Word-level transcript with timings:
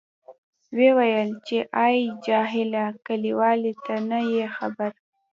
ویې 0.77 0.91
ویل، 0.97 1.29
چې 1.47 1.57
آی 1.85 1.97
جاهله 2.25 2.85
کلیواله 3.05 3.71
ته 3.85 3.95
نه 4.09 4.19
یې 4.33 4.45
خبر. 4.55 4.91